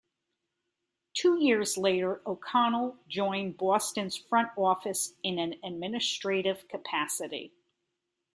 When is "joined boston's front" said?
3.07-4.49